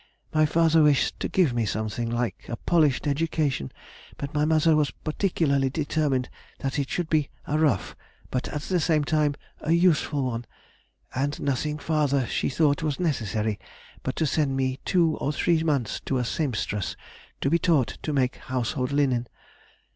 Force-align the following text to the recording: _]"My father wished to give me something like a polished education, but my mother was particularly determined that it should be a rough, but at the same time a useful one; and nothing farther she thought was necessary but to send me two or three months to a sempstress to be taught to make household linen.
_]"My 0.35 0.47
father 0.47 0.81
wished 0.81 1.19
to 1.19 1.29
give 1.29 1.53
me 1.53 1.63
something 1.63 2.09
like 2.09 2.45
a 2.49 2.55
polished 2.55 3.05
education, 3.05 3.71
but 4.17 4.33
my 4.33 4.45
mother 4.45 4.75
was 4.75 4.89
particularly 4.89 5.69
determined 5.69 6.27
that 6.57 6.79
it 6.79 6.89
should 6.89 7.07
be 7.07 7.29
a 7.45 7.59
rough, 7.59 7.95
but 8.31 8.47
at 8.47 8.63
the 8.63 8.79
same 8.79 9.03
time 9.03 9.35
a 9.59 9.73
useful 9.73 10.23
one; 10.25 10.45
and 11.13 11.39
nothing 11.39 11.77
farther 11.77 12.25
she 12.25 12.49
thought 12.49 12.81
was 12.81 12.99
necessary 12.99 13.59
but 14.01 14.15
to 14.15 14.25
send 14.25 14.57
me 14.57 14.79
two 14.85 15.17
or 15.17 15.31
three 15.31 15.61
months 15.63 15.99
to 16.05 16.17
a 16.17 16.25
sempstress 16.25 16.95
to 17.39 17.51
be 17.51 17.59
taught 17.59 17.99
to 18.01 18.11
make 18.11 18.37
household 18.37 18.91
linen. 18.91 19.27